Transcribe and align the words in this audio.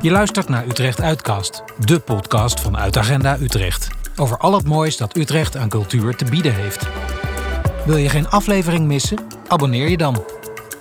Je 0.00 0.10
luistert 0.10 0.48
naar 0.48 0.66
Utrecht 0.66 1.00
Uitcast, 1.00 1.62
de 1.84 1.98
podcast 1.98 2.60
van 2.60 2.76
Uitagenda 2.76 3.38
Utrecht. 3.40 3.88
Over 4.16 4.38
al 4.38 4.54
het 4.54 4.66
moois 4.66 4.96
dat 4.96 5.16
Utrecht 5.16 5.56
aan 5.56 5.68
cultuur 5.68 6.16
te 6.16 6.24
bieden 6.24 6.54
heeft. 6.54 6.88
Wil 7.86 7.96
je 7.96 8.08
geen 8.08 8.28
aflevering 8.28 8.86
missen? 8.86 9.18
Abonneer 9.48 9.88
je 9.88 9.96
dan. 9.96 10.24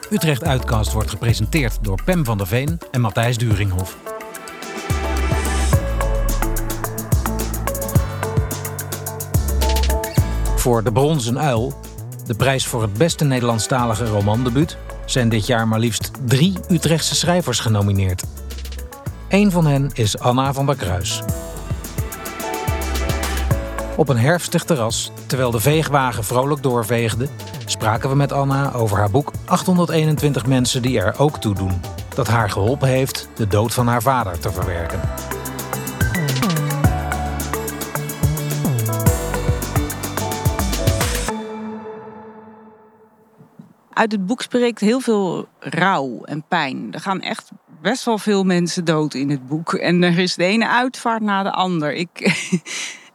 Utrecht 0.09 0.43
Uitcast 0.43 0.93
wordt 0.93 1.09
gepresenteerd 1.09 1.77
door 1.81 2.03
Pem 2.03 2.25
van 2.25 2.37
der 2.37 2.47
Veen 2.47 2.79
en 2.91 3.01
Matthijs 3.01 3.37
Duringhof. 3.37 3.97
Voor 10.55 10.83
De 10.83 10.91
Bronzen 10.91 11.39
Uil, 11.39 11.79
de 12.25 12.35
prijs 12.35 12.67
voor 12.67 12.81
het 12.81 12.93
beste 12.93 13.25
Nederlandstalige 13.25 14.05
romandebuut, 14.05 14.77
zijn 15.05 15.29
dit 15.29 15.45
jaar 15.47 15.67
maar 15.67 15.79
liefst 15.79 16.11
drie 16.25 16.53
Utrechtse 16.69 17.15
schrijvers 17.15 17.59
genomineerd. 17.59 18.23
Een 19.29 19.51
van 19.51 19.65
hen 19.65 19.89
is 19.93 20.19
Anna 20.19 20.53
van 20.53 20.65
der 20.65 20.75
Kruis. 20.75 21.21
Op 23.97 24.09
een 24.09 24.17
herfstig 24.17 24.63
terras, 24.63 25.11
terwijl 25.25 25.51
de 25.51 25.59
veegwagen 25.59 26.23
vrolijk 26.23 26.63
doorveegde, 26.63 27.27
spraken 27.65 28.09
we 28.09 28.15
met 28.15 28.31
Anna 28.31 28.73
over 28.73 28.97
haar 28.97 29.11
boek 29.11 29.31
821 29.45 30.45
mensen 30.45 30.81
die 30.81 30.99
er 30.99 31.19
ook 31.19 31.37
toe 31.37 31.55
doen. 31.55 31.81
Dat 32.15 32.27
haar 32.27 32.49
geholpen 32.49 32.87
heeft 32.87 33.29
de 33.35 33.47
dood 33.47 33.73
van 33.73 33.87
haar 33.87 34.01
vader 34.01 34.39
te 34.39 34.51
verwerken. 34.51 34.99
Uit 43.93 44.11
het 44.11 44.25
boek 44.25 44.41
spreekt 44.41 44.79
heel 44.79 44.99
veel 44.99 45.47
rouw 45.59 46.23
en 46.23 46.43
pijn. 46.47 46.93
Er 46.93 46.99
gaan 46.99 47.21
echt 47.21 47.51
best 47.81 48.05
wel 48.05 48.17
veel 48.17 48.43
mensen 48.43 48.85
dood 48.85 49.13
in 49.13 49.29
het 49.29 49.47
boek. 49.47 49.73
En 49.73 50.03
er 50.03 50.17
is 50.17 50.35
de 50.35 50.43
ene 50.43 50.67
uitvaart 50.67 51.21
na 51.21 51.43
de 51.43 51.51
ander. 51.51 51.93
Ik, 51.93 52.09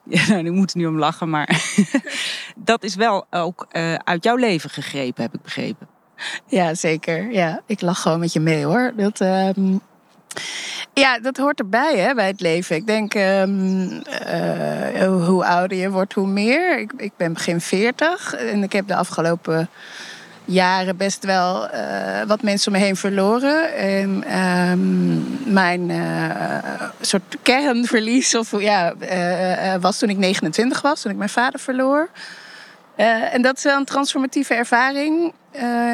ja, 0.04 0.26
nou, 0.28 0.44
ik 0.44 0.52
moet 0.52 0.70
er 0.70 0.78
nu 0.78 0.86
om 0.86 0.98
lachen, 0.98 1.30
maar 1.30 1.62
dat 2.56 2.82
is 2.82 2.94
wel 2.94 3.26
ook 3.30 3.66
uh, 3.72 3.94
uit 3.94 4.24
jouw 4.24 4.36
leven 4.36 4.70
gegrepen, 4.70 5.22
heb 5.22 5.34
ik 5.34 5.42
begrepen. 5.42 5.88
Ja, 6.46 6.74
zeker. 6.74 7.30
Ja, 7.30 7.60
ik 7.66 7.80
lach 7.80 8.02
gewoon 8.02 8.18
met 8.18 8.32
je 8.32 8.40
mee 8.40 8.64
hoor. 8.64 8.92
Dat, 8.96 9.20
um... 9.20 9.80
Ja, 10.94 11.18
dat 11.18 11.36
hoort 11.36 11.58
erbij 11.58 11.98
hè, 11.98 12.14
bij 12.14 12.26
het 12.26 12.40
leven. 12.40 12.76
Ik 12.76 12.86
denk, 12.86 13.14
um, 13.14 13.90
uh, 13.90 15.26
hoe 15.26 15.44
ouder 15.44 15.78
je 15.78 15.90
wordt, 15.90 16.12
hoe 16.12 16.26
meer. 16.26 16.78
Ik, 16.78 16.92
ik 16.96 17.12
ben 17.16 17.32
begin 17.32 17.60
40 17.60 18.34
en 18.34 18.62
ik 18.62 18.72
heb 18.72 18.86
de 18.86 18.96
afgelopen 18.96 19.68
jaren 20.44 20.96
best 20.96 21.24
wel 21.24 21.74
uh, 21.74 22.22
wat 22.26 22.42
mensen 22.42 22.72
om 22.72 22.78
me 22.78 22.84
heen 22.84 22.96
verloren. 22.96 23.74
En 23.74 24.38
um, 24.38 25.52
mijn 25.52 25.88
uh, 25.88 26.88
soort 27.00 27.36
kernverlies 27.42 28.34
of, 28.34 28.60
ja, 28.60 28.94
uh, 29.00 29.74
was 29.80 29.98
toen 29.98 30.08
ik 30.08 30.16
29 30.16 30.82
was, 30.82 31.00
toen 31.00 31.10
ik 31.10 31.16
mijn 31.16 31.30
vader 31.30 31.60
verloor. 31.60 32.08
en 33.32 33.42
dat 33.42 33.56
is 33.56 33.62
wel 33.62 33.76
een 33.76 33.84
transformatieve 33.84 34.54
ervaring. 34.54 35.32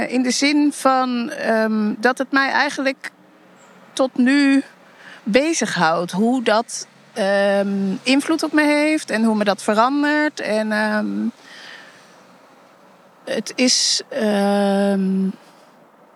in 0.08 0.22
de 0.22 0.30
zin 0.30 0.72
van 0.72 1.32
um, 1.48 1.96
dat 1.98 2.18
het 2.18 2.32
mij 2.32 2.50
eigenlijk 2.50 3.10
tot 3.92 4.16
nu 4.16 4.62
bezighoudt. 5.22 6.12
Hoe 6.12 6.42
dat 6.42 6.86
um, 7.18 7.98
invloed 8.02 8.42
op 8.42 8.52
me 8.52 8.62
heeft 8.62 9.10
en 9.10 9.24
hoe 9.24 9.36
me 9.36 9.44
dat 9.44 9.62
verandert. 9.62 10.40
En 10.40 10.72
het 13.28 13.52
is. 13.54 14.02
Uh, 14.12 14.92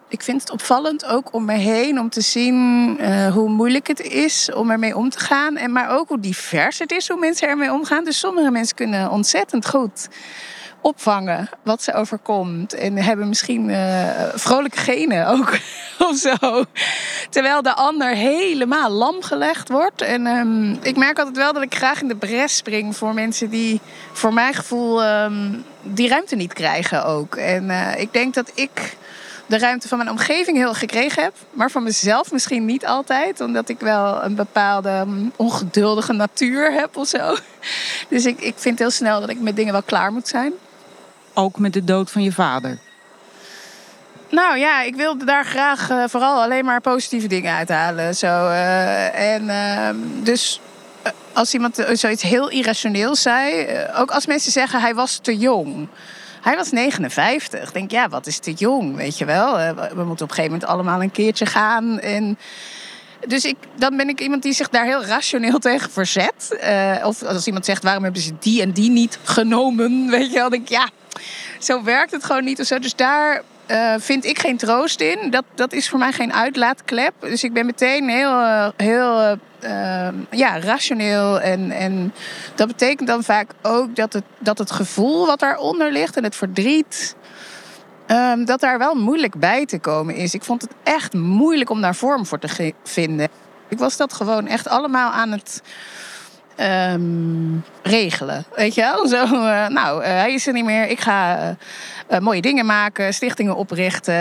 ik 0.09 0.23
vind 0.23 0.41
het 0.41 0.51
opvallend 0.51 1.05
ook 1.05 1.35
om 1.35 1.45
me 1.45 1.57
heen 1.57 2.01
om 2.01 2.11
te 2.11 2.21
zien 2.21 2.97
uh, 3.01 3.33
hoe 3.33 3.49
moeilijk 3.49 3.87
het 3.87 4.01
is 4.01 4.53
om 4.53 4.71
ermee 4.71 4.97
om 4.97 5.11
te 5.11 5.19
gaan. 5.19 5.57
En 5.57 5.73
maar 5.73 5.91
ook 5.91 6.09
hoe 6.09 6.21
divers 6.21 6.79
het 6.79 6.93
is 6.93 7.09
hoe 7.09 7.19
mensen 7.19 7.49
ermee 7.49 7.73
omgaan. 7.73 8.05
Dus 8.05 8.19
sommige 8.19 8.51
mensen 8.51 8.77
kunnen 8.77 9.11
ontzettend 9.11 9.69
goed 9.69 10.09
opvangen 10.83 11.49
wat 11.63 11.83
ze 11.83 11.95
overkomt. 11.95 12.75
En 12.75 12.97
hebben 12.97 13.29
misschien 13.29 13.69
uh, 13.69 14.09
vrolijke 14.35 14.79
genen 14.79 15.27
ook 15.27 15.51
of 16.09 16.17
zo. 16.17 16.65
Terwijl 17.31 17.63
de 17.63 17.75
ander 17.75 18.09
helemaal 18.09 18.91
lam 18.91 19.23
gelegd 19.23 19.69
wordt. 19.69 20.03
En 20.03 20.27
um, 20.27 20.79
ik 20.83 20.97
merk 20.97 21.19
altijd 21.19 21.37
wel 21.37 21.53
dat 21.53 21.63
ik 21.63 21.75
graag 21.75 22.01
in 22.01 22.09
de 22.09 22.17
bres 22.17 22.57
spring 22.57 22.97
voor 22.97 23.15
mensen 23.15 23.51
die 23.51 23.81
voor 24.13 24.35
mijn 24.35 24.55
gevoel 24.55 25.05
um, 25.05 25.65
die 25.83 26.09
ruimte 26.09 26.37
niet 26.37 26.53
krijgen 26.53 27.05
ook. 27.05 27.37
En 27.37 27.65
uh, 27.65 28.01
ik 28.01 28.13
denk 28.13 28.35
dat 28.35 28.51
ik 28.55 28.97
de 29.47 29.59
ruimte 29.59 29.89
van 29.89 29.99
mijn 29.99 30.11
omgeving 30.11 30.57
heel 30.57 30.75
gekregen 30.75 31.23
heb. 31.23 31.35
Maar 31.51 31.71
van 31.71 31.83
mezelf 31.83 32.33
misschien 32.33 32.65
niet 32.65 32.87
altijd. 32.87 33.41
Omdat 33.41 33.69
ik 33.69 33.81
wel 33.81 34.25
een 34.25 34.35
bepaalde 34.35 34.91
um, 34.91 35.33
ongeduldige 35.37 36.13
natuur 36.13 36.73
heb 36.73 36.97
of 36.97 37.09
zo. 37.09 37.37
Dus 38.09 38.27
ik, 38.27 38.41
ik 38.41 38.55
vind 38.57 38.79
heel 38.79 38.91
snel 38.91 39.21
dat 39.21 39.29
ik 39.29 39.41
met 39.41 39.57
dingen 39.57 39.73
wel 39.73 39.83
klaar 39.83 40.13
moet 40.13 40.29
zijn. 40.29 40.53
Ook 41.35 41.59
met 41.59 41.73
de 41.73 41.85
dood 41.85 42.11
van 42.11 42.23
je 42.23 42.33
vader? 42.33 42.79
Nou 44.31 44.59
ja, 44.59 44.83
ik 44.83 44.95
wilde 44.95 45.25
daar 45.25 45.45
graag 45.45 45.91
uh, 45.91 46.05
vooral 46.07 46.43
alleen 46.43 46.65
maar 46.65 46.81
positieve 46.81 47.27
dingen 47.27 47.55
uithalen. 47.55 48.15
Zo. 48.15 48.27
Uh, 48.27 49.35
en 49.35 49.45
uh, 49.45 49.89
dus 50.25 50.61
als 51.33 51.55
iemand 51.55 51.85
zoiets 51.93 52.23
heel 52.23 52.51
irrationeels 52.51 53.23
zei, 53.23 53.67
ook 53.97 54.11
als 54.11 54.27
mensen 54.27 54.53
zeggen 54.53 54.81
hij 54.81 54.95
was 54.95 55.19
te 55.19 55.37
jong. 55.37 55.89
Hij 56.41 56.57
was 56.57 56.71
59. 56.71 57.69
Ik 57.69 57.73
denk, 57.75 57.91
ja, 57.91 58.09
wat 58.09 58.27
is 58.27 58.39
te 58.39 58.53
jong, 58.53 58.97
weet 58.97 59.19
je 59.19 59.25
wel? 59.25 59.57
We 59.75 60.05
moeten 60.05 60.25
op 60.25 60.31
een 60.31 60.35
gegeven 60.35 60.51
moment 60.51 60.65
allemaal 60.65 61.03
een 61.03 61.11
keertje 61.11 61.47
gaan. 61.47 61.99
En 61.99 62.39
dus 63.27 63.45
ik, 63.45 63.57
dan 63.77 63.97
ben 63.97 64.09
ik 64.09 64.21
iemand 64.21 64.43
die 64.43 64.53
zich 64.53 64.69
daar 64.69 64.85
heel 64.85 65.05
rationeel 65.05 65.59
tegen 65.59 65.91
verzet. 65.91 66.59
Uh, 66.65 67.07
of 67.07 67.23
als 67.23 67.47
iemand 67.47 67.65
zegt, 67.65 67.83
waarom 67.83 68.05
hebben 68.05 68.23
ze 68.23 68.33
die 68.41 68.63
en 68.63 68.73
die 68.73 68.91
niet 68.91 69.19
genomen? 69.23 70.07
Weet 70.11 70.27
je 70.27 70.35
wel, 70.35 70.49
denk 70.49 70.63
ik, 70.63 70.69
ja, 70.69 70.89
zo 71.59 71.83
werkt 71.83 72.13
het 72.13 72.25
gewoon 72.25 72.45
niet 72.45 72.61
of 72.61 72.67
zo. 72.67 72.79
Dus 72.79 72.95
daar 72.95 73.43
uh, 73.71 73.95
vind 73.99 74.25
ik 74.25 74.39
geen 74.39 74.57
troost 74.57 75.01
in. 75.01 75.31
Dat, 75.31 75.45
dat 75.55 75.73
is 75.73 75.89
voor 75.89 75.99
mij 75.99 76.13
geen 76.13 76.33
uitlaatklep. 76.33 77.13
Dus 77.21 77.45
ik 77.45 77.53
ben 77.53 77.67
meteen 77.67 78.09
heel, 78.09 78.73
heel 78.77 79.39
uh, 79.65 80.09
ja, 80.31 80.61
rationeel. 80.61 81.41
En, 81.41 81.71
en 81.71 82.15
dat 82.55 82.67
betekent 82.67 83.09
dan 83.09 83.25
vaak 83.25 83.51
ook 83.63 83.97
dat 83.97 84.13
het, 84.13 84.25
dat 84.39 84.59
het 84.59 84.71
gevoel 84.71 85.27
wat 85.27 85.41
daaronder 85.41 85.93
ligt 85.93 86.17
en 86.17 86.25
het 86.25 86.37
verdriet. 86.37 87.17
Um, 88.13 88.45
dat 88.45 88.61
daar 88.61 88.79
wel 88.79 88.95
moeilijk 88.95 89.35
bij 89.39 89.67
te 89.67 89.79
komen 89.79 90.15
is. 90.15 90.35
Ik 90.35 90.45
vond 90.45 90.63
het 90.63 90.71
echt 90.83 91.13
moeilijk 91.13 91.71
om 91.71 91.81
daar 91.81 91.95
vorm 91.95 92.27
voor 92.27 92.39
te 92.39 92.75
vinden. 92.85 93.29
Ik 93.69 93.79
was 93.79 93.97
dat 93.97 94.13
gewoon 94.13 94.47
echt 94.47 94.69
allemaal 94.69 95.11
aan 95.11 95.33
het 95.33 95.63
um, 96.61 97.65
regelen. 97.83 98.45
Weet 98.55 98.75
je 98.75 98.81
wel? 98.81 99.07
Zo, 99.15 99.25
uh, 99.25 99.67
nou, 99.67 100.03
uh, 100.03 100.09
hij 100.09 100.33
is 100.33 100.47
er 100.47 100.53
niet 100.53 100.65
meer. 100.65 100.89
Ik 100.89 101.01
ga 101.01 101.57
uh, 102.11 102.19
mooie 102.19 102.41
dingen 102.41 102.67
maken, 102.67 103.15
stichtingen 103.15 103.57
oprichten. 103.57 104.15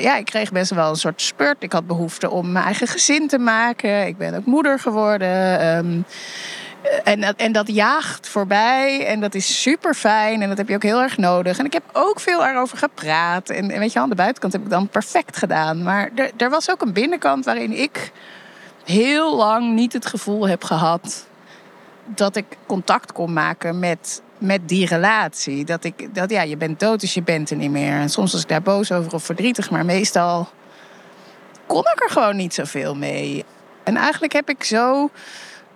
ja, 0.00 0.16
ik 0.16 0.24
kreeg 0.24 0.52
best 0.52 0.70
wel 0.70 0.90
een 0.90 0.96
soort 0.96 1.22
spurt. 1.22 1.62
Ik 1.62 1.72
had 1.72 1.86
behoefte 1.86 2.30
om 2.30 2.52
mijn 2.52 2.64
eigen 2.64 2.86
gezin 2.86 3.28
te 3.28 3.38
maken. 3.38 4.06
Ik 4.06 4.16
ben 4.16 4.34
ook 4.34 4.44
moeder 4.44 4.78
geworden. 4.78 5.66
Um, 5.76 6.04
en, 7.04 7.36
en 7.36 7.52
dat 7.52 7.68
jaagt 7.68 8.28
voorbij 8.28 9.06
en 9.06 9.20
dat 9.20 9.34
is 9.34 9.62
super 9.62 9.94
fijn 9.94 10.42
en 10.42 10.48
dat 10.48 10.58
heb 10.58 10.68
je 10.68 10.74
ook 10.74 10.82
heel 10.82 11.02
erg 11.02 11.16
nodig. 11.16 11.58
En 11.58 11.64
ik 11.64 11.72
heb 11.72 11.82
ook 11.92 12.20
veel 12.20 12.46
erover 12.46 12.78
gepraat. 12.78 13.50
En, 13.50 13.70
en 13.70 13.78
weet 13.78 13.92
je, 13.92 13.98
aan 13.98 14.08
de 14.08 14.14
buitenkant 14.14 14.52
heb 14.52 14.62
ik 14.62 14.70
dan 14.70 14.88
perfect 14.88 15.36
gedaan. 15.36 15.82
Maar 15.82 16.10
er, 16.14 16.30
er 16.36 16.50
was 16.50 16.70
ook 16.70 16.82
een 16.82 16.92
binnenkant 16.92 17.44
waarin 17.44 17.72
ik 17.72 18.12
heel 18.84 19.36
lang 19.36 19.74
niet 19.74 19.92
het 19.92 20.06
gevoel 20.06 20.48
heb 20.48 20.64
gehad 20.64 21.26
dat 22.04 22.36
ik 22.36 22.44
contact 22.66 23.12
kon 23.12 23.32
maken 23.32 23.78
met, 23.78 24.22
met 24.38 24.68
die 24.68 24.86
relatie. 24.86 25.64
Dat 25.64 25.84
ik, 25.84 26.14
dat 26.14 26.30
ja, 26.30 26.42
je 26.42 26.56
bent 26.56 26.80
dood, 26.80 27.00
dus 27.00 27.14
je 27.14 27.22
bent 27.22 27.50
er 27.50 27.56
niet 27.56 27.70
meer. 27.70 27.92
En 27.92 28.08
soms 28.10 28.32
was 28.32 28.42
ik 28.42 28.48
daar 28.48 28.62
boos 28.62 28.92
over 28.92 29.14
of 29.14 29.24
verdrietig, 29.24 29.70
maar 29.70 29.84
meestal 29.84 30.48
kon 31.66 31.80
ik 31.94 32.02
er 32.02 32.10
gewoon 32.10 32.36
niet 32.36 32.54
zoveel 32.54 32.94
mee. 32.94 33.44
En 33.82 33.96
eigenlijk 33.96 34.32
heb 34.32 34.48
ik 34.48 34.64
zo 34.64 35.10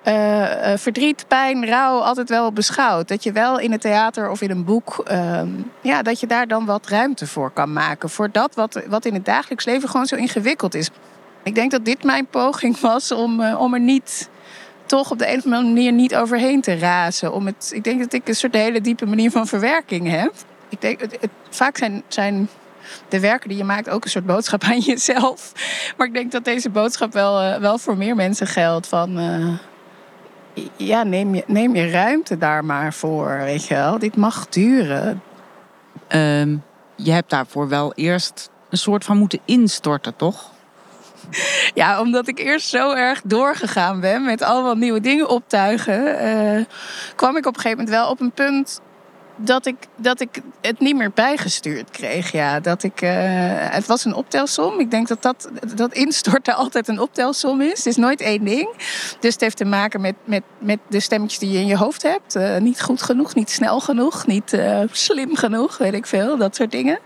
uh, 0.09 0.77
verdriet, 0.77 1.25
pijn, 1.29 1.67
rouw 1.67 1.99
altijd 1.99 2.29
wel 2.29 2.53
beschouwd. 2.53 3.09
Dat 3.09 3.23
je 3.23 3.33
wel 3.33 3.59
in 3.59 3.73
het 3.73 3.81
theater 3.81 4.31
of 4.31 4.41
in 4.41 4.51
een 4.51 4.65
boek, 4.65 5.05
uh, 5.11 5.43
ja, 5.81 6.03
dat 6.03 6.21
je 6.21 6.27
daar 6.27 6.49
dan 6.49 6.65
wat 6.65 6.89
ruimte 6.89 7.27
voor 7.27 7.51
kan 7.51 7.73
maken. 7.73 8.11
Voor 8.11 8.31
dat 8.33 8.55
wat, 8.55 8.83
wat 8.87 9.05
in 9.05 9.15
het 9.15 9.25
dagelijks 9.25 9.65
leven 9.65 9.89
gewoon 9.89 10.07
zo 10.07 10.17
ingewikkeld 10.17 10.75
is. 10.75 10.91
Ik 11.43 11.55
denk 11.55 11.71
dat 11.71 11.85
dit 11.85 12.05
mijn 12.05 12.27
poging 12.27 12.81
was 12.81 13.13
om, 13.13 13.41
uh, 13.41 13.61
om 13.61 13.75
er 13.75 13.81
niet 13.81 14.29
toch 14.87 15.11
op 15.11 15.19
de 15.19 15.33
een 15.33 15.39
of 15.39 15.45
andere 15.45 15.63
manier 15.63 15.93
niet 15.93 16.17
overheen 16.17 16.61
te 16.61 16.79
razen. 16.79 17.33
Om 17.33 17.47
het, 17.47 17.71
ik 17.75 17.85
denk 17.85 18.01
dat 18.01 18.13
ik 18.13 18.29
een 18.29 18.35
soort 18.35 18.55
hele 18.55 18.81
diepe 18.81 19.07
manier 19.07 19.31
van 19.31 19.47
verwerking 19.47 20.11
heb. 20.11 20.33
Ik 20.69 20.81
denk, 20.81 21.01
het, 21.01 21.19
vaak 21.51 21.77
zijn, 21.77 22.03
zijn 22.09 22.49
de 23.09 23.21
werken 23.21 23.49
die 23.49 23.59
je 23.59 23.65
maakt 23.65 23.91
ook 23.91 24.05
een 24.05 24.11
soort 24.11 24.27
boodschap 24.27 24.63
aan 24.63 24.79
jezelf. 24.79 25.53
Maar 25.97 26.07
ik 26.07 26.15
denk 26.15 26.33
dat 26.33 26.45
deze 26.45 26.71
boodschap 26.71 27.13
wel, 27.13 27.61
wel 27.61 27.79
voor 27.79 27.97
meer 27.97 28.17
mensen 28.17 28.47
geldt. 28.47 28.87
Van, 28.87 29.19
ja, 30.77 31.03
neem 31.03 31.35
je, 31.35 31.45
neem 31.47 31.75
je 31.75 31.91
ruimte 31.91 32.39
daar 32.39 32.65
maar 32.65 32.93
voor, 32.95 33.39
weet 33.39 33.67
je 33.67 33.75
wel. 33.75 33.99
Dit 33.99 34.17
mag 34.17 34.49
duren. 34.49 35.23
Um, 36.09 36.63
je 36.97 37.13
hebt 37.13 37.31
daarvoor 37.31 37.69
wel 37.69 37.93
eerst 37.95 38.51
een 38.71 38.79
soort 38.79 39.05
van 39.05 39.19
moeten 39.19 39.41
instorten, 39.45 40.17
toch? 40.17 40.53
Ja, 41.75 42.01
omdat 42.01 42.29
ik 42.29 42.39
eerst 42.39 42.69
zo 42.69 42.93
erg 42.93 43.21
doorgegaan 43.25 44.01
ben 44.01 44.25
met 44.25 44.43
allemaal 44.43 44.75
nieuwe 44.75 45.01
dingen 45.01 45.29
optuigen, 45.29 46.19
eh, 46.19 46.65
kwam 47.17 47.37
ik 47.37 47.47
op 47.47 47.55
een 47.55 47.61
gegeven 47.61 47.85
moment 47.85 47.97
wel 47.97 48.11
op 48.11 48.21
een 48.21 48.33
punt 48.33 48.81
dat 49.37 49.67
ik, 49.67 49.77
dat 49.97 50.21
ik 50.21 50.41
het 50.61 50.81
niet 50.81 50.97
meer 50.97 51.11
bijgestuurd 51.15 51.91
kreeg. 51.91 52.33
Ja, 52.33 52.61
dat 52.61 52.83
ik, 52.83 53.01
eh, 53.01 53.11
het 53.57 53.87
was 53.87 54.05
een 54.05 54.15
optelsom. 54.15 54.81
Ik 54.81 54.91
denk 54.91 55.09
dat, 55.09 55.23
dat 55.23 55.51
dat 55.75 55.93
instorten 55.93 56.55
altijd 56.65 56.89
een 56.89 57.01
optelsom 57.01 57.61
is. 57.61 57.77
Het 57.77 57.87
is 57.87 57.97
nooit 57.97 58.21
één 58.21 58.45
ding. 58.45 58.69
Dus 59.21 59.33
het 59.33 59.41
heeft 59.41 59.57
te 59.57 59.65
maken 59.65 60.01
met, 60.01 60.15
met, 60.25 60.43
met 60.59 60.79
de 60.89 61.01
stemmetjes 61.01 61.39
die 61.39 61.51
je 61.51 61.59
in 61.59 61.67
je 61.67 61.77
hoofd 61.77 62.03
hebt. 62.03 62.37
Eh, 62.37 62.57
niet 62.57 62.83
goed 62.83 63.03
genoeg, 63.03 63.35
niet 63.35 63.51
snel 63.51 63.81
genoeg, 63.81 64.27
niet 64.27 64.53
uh, 64.53 64.81
slim 64.91 65.37
genoeg, 65.37 65.79
weet 65.79 65.95
ik 65.95 66.07
veel. 66.07 66.37
Dat 66.37 66.57
soort 66.57 66.71
dingen. 66.71 66.99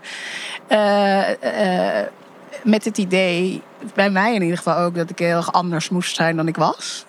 met 2.63 2.85
het 2.85 2.97
idee, 2.97 3.61
bij 3.93 4.09
mij 4.09 4.33
in 4.33 4.41
ieder 4.41 4.57
geval 4.57 4.77
ook, 4.77 4.95
dat 4.95 5.09
ik 5.09 5.19
heel 5.19 5.35
erg 5.35 5.51
anders 5.51 5.89
moest 5.89 6.15
zijn 6.15 6.35
dan 6.35 6.47
ik 6.47 6.55
was. 6.55 7.05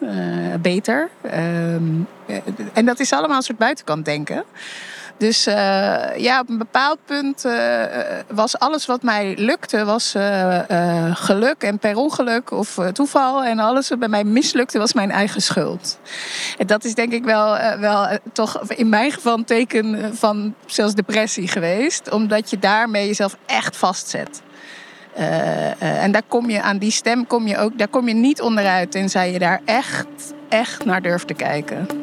beter. 0.61 1.11
Ehm, 1.23 1.85
en 2.73 2.85
dat 2.85 3.01
is 3.01 3.13
allemaal 3.13 3.37
een 3.37 3.43
soort 3.43 3.59
buitenkant 3.59 4.05
denken. 4.05 4.45
Dus 5.21 5.47
uh, 5.47 5.55
ja, 6.17 6.41
op 6.41 6.49
een 6.49 6.59
bepaald 6.59 6.99
punt 7.05 7.45
uh, 7.45 7.83
was 8.29 8.59
alles 8.59 8.87
wat 8.87 9.03
mij 9.03 9.35
lukte, 9.37 9.85
was 9.85 10.15
geluk 11.13 11.63
en 11.63 11.79
per 11.79 11.97
ongeluk 11.97 12.51
of 12.51 12.79
toeval. 12.93 13.45
En 13.45 13.59
alles 13.59 13.89
wat 13.89 13.99
bij 13.99 14.09
mij 14.09 14.25
mislukte, 14.25 14.79
was 14.79 14.93
mijn 14.93 15.11
eigen 15.11 15.43
schuld. 15.43 15.99
En 16.59 16.67
dat 16.67 16.85
is 16.85 16.95
denk 16.95 17.13
ik 17.13 17.25
wel, 17.25 17.79
wel 17.79 18.19
toch 18.33 18.61
in 18.69 18.89
mijn 18.89 19.13
geval 19.13 19.39
een 19.39 19.45
teken 19.45 20.17
van 20.17 20.55
zelfs 20.67 20.95
depressie 20.95 21.49
geweest. 21.49 22.11
Omdat 22.11 22.51
je 22.51 22.59
daarmee 22.59 23.07
jezelf 23.07 23.37
echt 23.47 23.77
vastzet. 23.77 24.43
en 25.79 26.13
daar 26.13 26.23
kom 26.29 26.51
je 26.51 26.63
aan 26.63 26.79
die 26.79 26.91
stem, 26.91 27.27
kom 27.27 27.47
je 27.47 27.59
ook, 27.59 27.79
daar 27.79 27.89
kom 27.89 28.09
je 28.09 28.15
niet 28.15 28.41
onderuit 28.41 28.91
tenzij 28.91 29.33
je 29.33 29.39
daar 29.39 29.61
echt, 29.65 30.07
echt 30.49 30.85
naar 30.85 31.03
durft 31.03 31.27
te 31.27 31.35
kijken. 31.35 32.00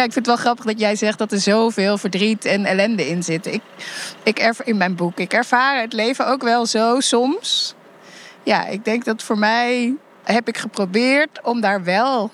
Ja, 0.00 0.06
ik 0.06 0.12
vind 0.12 0.26
het 0.26 0.34
wel 0.34 0.44
grappig 0.44 0.64
dat 0.64 0.80
jij 0.80 0.96
zegt 0.96 1.18
dat 1.18 1.32
er 1.32 1.40
zoveel 1.40 1.98
verdriet 1.98 2.44
en 2.44 2.64
ellende 2.64 3.08
in 3.08 3.22
zit. 3.22 3.46
Ik, 3.46 3.62
ik 4.22 4.38
ervaar 4.38 4.66
in 4.66 4.76
mijn 4.76 4.94
boek. 4.94 5.18
Ik 5.18 5.32
ervaar 5.32 5.80
het 5.80 5.92
leven 5.92 6.26
ook 6.26 6.42
wel 6.42 6.66
zo 6.66 7.00
soms. 7.00 7.74
Ja, 8.42 8.66
ik 8.66 8.84
denk 8.84 9.04
dat 9.04 9.22
voor 9.22 9.38
mij 9.38 9.94
heb 10.24 10.48
ik 10.48 10.58
geprobeerd 10.58 11.40
om 11.42 11.60
daar 11.60 11.84
wel 11.84 12.30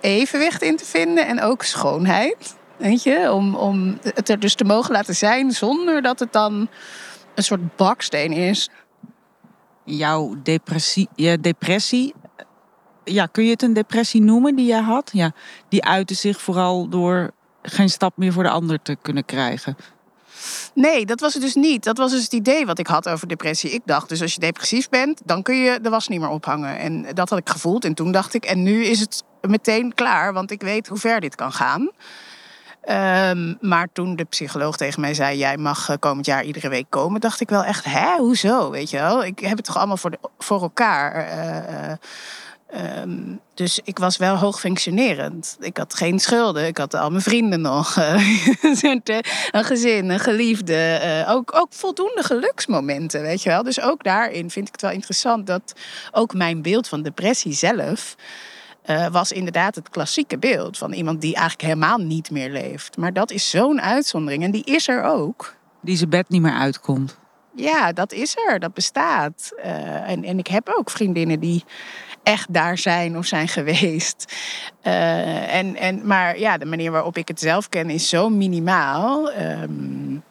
evenwicht 0.00 0.62
in 0.62 0.76
te 0.76 0.84
vinden 0.84 1.26
en 1.26 1.40
ook 1.40 1.62
schoonheid. 1.62 2.56
Weet 2.76 3.02
je, 3.02 3.32
om, 3.32 3.54
om 3.54 3.98
het 4.02 4.28
er 4.28 4.40
dus 4.40 4.54
te 4.54 4.64
mogen 4.64 4.92
laten 4.92 5.14
zijn 5.14 5.52
zonder 5.52 6.02
dat 6.02 6.18
het 6.18 6.32
dan 6.32 6.68
een 7.34 7.44
soort 7.44 7.76
baksteen 7.76 8.32
is. 8.32 8.70
Jouw 9.84 10.36
depressie, 10.42 11.08
je 11.14 11.40
depressie 11.40 12.14
ja, 13.12 13.26
kun 13.26 13.44
je 13.44 13.50
het 13.50 13.62
een 13.62 13.72
depressie 13.72 14.22
noemen 14.22 14.54
die 14.56 14.66
jij 14.66 14.80
had? 14.80 15.10
Ja, 15.12 15.32
die 15.68 15.84
uitte 15.84 16.14
zich 16.14 16.40
vooral 16.40 16.88
door 16.88 17.30
geen 17.62 17.88
stap 17.88 18.16
meer 18.16 18.32
voor 18.32 18.42
de 18.42 18.50
ander 18.50 18.82
te 18.82 18.96
kunnen 19.02 19.24
krijgen. 19.24 19.76
Nee, 20.74 21.06
dat 21.06 21.20
was 21.20 21.34
het 21.34 21.42
dus 21.42 21.54
niet. 21.54 21.84
Dat 21.84 21.98
was 21.98 22.10
dus 22.10 22.22
het 22.22 22.32
idee 22.32 22.66
wat 22.66 22.78
ik 22.78 22.86
had 22.86 23.08
over 23.08 23.28
depressie. 23.28 23.70
Ik 23.70 23.82
dacht 23.84 24.08
dus 24.08 24.22
als 24.22 24.34
je 24.34 24.40
depressief 24.40 24.88
bent, 24.88 25.20
dan 25.24 25.42
kun 25.42 25.56
je 25.56 25.80
de 25.80 25.88
was 25.88 26.08
niet 26.08 26.20
meer 26.20 26.28
ophangen. 26.28 26.78
En 26.78 27.06
dat 27.14 27.30
had 27.30 27.38
ik 27.38 27.48
gevoeld. 27.48 27.84
En 27.84 27.94
toen 27.94 28.12
dacht 28.12 28.34
ik, 28.34 28.44
en 28.44 28.62
nu 28.62 28.84
is 28.84 29.00
het 29.00 29.24
meteen 29.40 29.94
klaar, 29.94 30.32
want 30.32 30.50
ik 30.50 30.62
weet 30.62 30.86
hoe 30.86 30.98
ver 30.98 31.20
dit 31.20 31.34
kan 31.34 31.52
gaan. 31.52 31.90
Um, 32.88 33.56
maar 33.60 33.88
toen 33.92 34.16
de 34.16 34.24
psycholoog 34.24 34.76
tegen 34.76 35.00
mij 35.00 35.14
zei: 35.14 35.38
Jij 35.38 35.56
mag 35.56 35.88
eh, 35.88 35.96
komend 35.98 36.26
jaar 36.26 36.44
iedere 36.44 36.68
week 36.68 36.86
komen, 36.88 37.20
dacht 37.20 37.40
ik 37.40 37.48
wel 37.48 37.64
echt: 37.64 37.84
Hè, 37.84 38.16
hoezo? 38.16 38.70
Weet 38.70 38.90
je 38.90 38.96
wel? 38.96 39.24
Ik 39.24 39.38
heb 39.38 39.56
het 39.56 39.66
toch 39.66 39.76
allemaal 39.76 39.96
voor, 39.96 40.10
de, 40.10 40.18
voor 40.38 40.62
elkaar. 40.62 41.28
Uh, 41.38 41.92
Um, 42.74 43.40
dus 43.54 43.80
ik 43.84 43.98
was 43.98 44.16
wel 44.16 44.36
hoog 44.36 44.60
functionerend. 44.60 45.56
Ik 45.60 45.76
had 45.76 45.94
geen 45.94 46.18
schulden. 46.18 46.66
Ik 46.66 46.78
had 46.78 46.94
al 46.94 47.10
mijn 47.10 47.22
vrienden 47.22 47.60
nog. 47.60 47.96
een 47.96 49.64
gezin, 49.64 50.10
een 50.10 50.20
geliefde. 50.20 51.00
Uh, 51.04 51.34
ook, 51.34 51.54
ook 51.54 51.72
voldoende 51.72 52.22
geluksmomenten, 52.22 53.22
weet 53.22 53.42
je 53.42 53.48
wel. 53.48 53.62
Dus 53.62 53.80
ook 53.80 54.04
daarin 54.04 54.50
vind 54.50 54.66
ik 54.66 54.72
het 54.72 54.82
wel 54.82 54.90
interessant 54.90 55.46
dat 55.46 55.72
ook 56.12 56.34
mijn 56.34 56.62
beeld 56.62 56.88
van 56.88 57.02
depressie 57.02 57.52
zelf. 57.52 58.16
Uh, 58.86 59.06
was 59.06 59.32
inderdaad 59.32 59.74
het 59.74 59.88
klassieke 59.88 60.38
beeld 60.38 60.78
van 60.78 60.92
iemand 60.92 61.20
die 61.20 61.34
eigenlijk 61.34 61.62
helemaal 61.62 61.98
niet 61.98 62.30
meer 62.30 62.50
leeft. 62.50 62.96
Maar 62.96 63.12
dat 63.12 63.30
is 63.30 63.50
zo'n 63.50 63.80
uitzondering 63.80 64.42
en 64.42 64.50
die 64.50 64.64
is 64.64 64.88
er 64.88 65.02
ook. 65.02 65.54
Die 65.80 65.96
zijn 65.96 66.10
bed 66.10 66.28
niet 66.28 66.42
meer 66.42 66.52
uitkomt. 66.52 67.18
Ja, 67.54 67.92
dat 67.92 68.12
is 68.12 68.36
er. 68.36 68.58
Dat 68.58 68.74
bestaat. 68.74 69.52
Uh, 69.56 70.10
en, 70.10 70.24
en 70.24 70.38
ik 70.38 70.46
heb 70.46 70.68
ook 70.76 70.90
vriendinnen 70.90 71.40
die 71.40 71.64
echt 72.22 72.52
daar 72.54 72.78
zijn 72.78 73.16
of 73.16 73.26
zijn 73.26 73.48
geweest. 73.48 74.36
Uh, 74.86 75.54
en, 75.54 75.76
en, 75.76 76.06
maar 76.06 76.38
ja, 76.38 76.58
de 76.58 76.64
manier 76.64 76.90
waarop 76.90 77.16
ik 77.16 77.28
het 77.28 77.40
zelf 77.40 77.68
ken 77.68 77.90
is 77.90 78.08
zo 78.08 78.28
minimaal. 78.28 79.32
Um, 79.32 80.22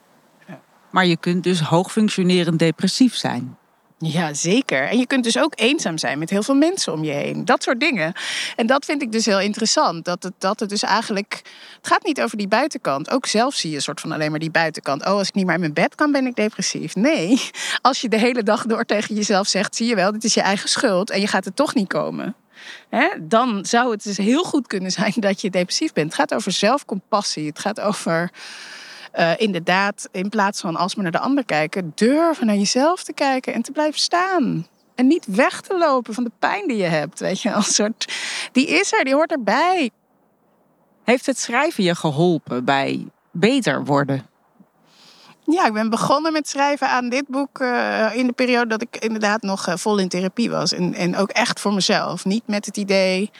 maar 0.90 1.06
je 1.06 1.16
kunt 1.16 1.44
dus 1.44 1.60
hoogfunctionerend 1.60 2.58
depressief 2.58 3.14
zijn. 3.14 3.56
Ja, 4.02 4.34
zeker. 4.34 4.88
En 4.88 4.98
je 4.98 5.06
kunt 5.06 5.24
dus 5.24 5.38
ook 5.38 5.52
eenzaam 5.56 5.98
zijn 5.98 6.18
met 6.18 6.30
heel 6.30 6.42
veel 6.42 6.54
mensen 6.54 6.92
om 6.92 7.04
je 7.04 7.12
heen. 7.12 7.44
Dat 7.44 7.62
soort 7.62 7.80
dingen. 7.80 8.12
En 8.56 8.66
dat 8.66 8.84
vind 8.84 9.02
ik 9.02 9.12
dus 9.12 9.26
heel 9.26 9.40
interessant. 9.40 10.04
Dat 10.04 10.22
het, 10.22 10.32
dat 10.38 10.60
het 10.60 10.68
dus 10.68 10.82
eigenlijk. 10.82 11.42
Het 11.76 11.86
gaat 11.86 12.04
niet 12.04 12.20
over 12.20 12.36
die 12.36 12.48
buitenkant. 12.48 13.10
Ook 13.10 13.26
zelf 13.26 13.54
zie 13.54 13.70
je 13.70 13.76
een 13.76 13.82
soort 13.82 14.00
van 14.00 14.12
alleen 14.12 14.30
maar 14.30 14.38
die 14.38 14.50
buitenkant. 14.50 15.06
Oh, 15.06 15.12
als 15.12 15.28
ik 15.28 15.34
niet 15.34 15.44
meer 15.44 15.54
in 15.54 15.60
mijn 15.60 15.72
bed 15.72 15.94
kan, 15.94 16.12
ben 16.12 16.26
ik 16.26 16.34
depressief. 16.34 16.94
Nee, 16.94 17.40
als 17.82 18.00
je 18.00 18.08
de 18.08 18.18
hele 18.18 18.42
dag 18.42 18.66
door 18.66 18.84
tegen 18.84 19.14
jezelf 19.14 19.48
zegt: 19.48 19.76
zie 19.76 19.86
je 19.86 19.94
wel, 19.94 20.12
dit 20.12 20.24
is 20.24 20.34
je 20.34 20.40
eigen 20.40 20.68
schuld. 20.68 21.10
En 21.10 21.20
je 21.20 21.26
gaat 21.26 21.46
er 21.46 21.54
toch 21.54 21.74
niet 21.74 21.88
komen. 21.88 22.34
Hè? 22.88 23.08
Dan 23.20 23.64
zou 23.64 23.90
het 23.90 24.02
dus 24.02 24.16
heel 24.16 24.44
goed 24.44 24.66
kunnen 24.66 24.90
zijn 24.90 25.14
dat 25.28 25.40
je 25.40 25.50
depressief 25.50 25.92
bent. 25.92 26.06
Het 26.06 26.20
gaat 26.20 26.34
over 26.34 26.52
zelfcompassie. 26.52 27.46
Het 27.46 27.58
gaat 27.58 27.80
over 27.80 28.30
uh, 29.14 29.32
inderdaad, 29.36 30.08
in 30.12 30.28
plaats 30.28 30.60
van 30.60 30.76
als 30.76 30.94
we 30.94 31.02
naar 31.02 31.10
de 31.10 31.18
ander 31.18 31.44
kijken, 31.44 31.92
durven 31.94 32.46
naar 32.46 32.56
jezelf 32.56 33.02
te 33.02 33.12
kijken 33.12 33.54
en 33.54 33.62
te 33.62 33.72
blijven 33.72 34.00
staan. 34.00 34.66
En 34.94 35.06
niet 35.06 35.26
weg 35.26 35.60
te 35.60 35.78
lopen 35.78 36.14
van 36.14 36.24
de 36.24 36.32
pijn 36.38 36.68
die 36.68 36.76
je 36.76 36.82
hebt. 36.82 37.20
Weet 37.20 37.40
je, 37.40 37.52
als 37.52 37.74
soort. 37.74 38.12
Die 38.52 38.66
is 38.66 38.92
er, 38.92 39.04
die 39.04 39.14
hoort 39.14 39.30
erbij. 39.30 39.90
Heeft 41.04 41.26
het 41.26 41.38
schrijven 41.38 41.84
je 41.84 41.94
geholpen 41.94 42.64
bij 42.64 43.06
beter 43.30 43.84
worden? 43.84 44.26
Ja, 45.44 45.66
ik 45.66 45.72
ben 45.72 45.90
begonnen 45.90 46.32
met 46.32 46.48
schrijven 46.48 46.88
aan 46.88 47.08
dit 47.08 47.28
boek 47.28 47.60
uh, 47.60 48.16
in 48.16 48.26
de 48.26 48.32
periode 48.32 48.66
dat 48.66 48.82
ik 48.82 48.96
inderdaad 48.96 49.42
nog 49.42 49.68
uh, 49.68 49.74
vol 49.76 49.98
in 49.98 50.08
therapie 50.08 50.50
was. 50.50 50.72
En, 50.72 50.94
en 50.94 51.16
ook 51.16 51.30
echt 51.30 51.60
voor 51.60 51.74
mezelf. 51.74 52.24
Niet 52.24 52.46
met 52.46 52.66
het 52.66 52.76
idee 52.76 53.20
een 53.20 53.30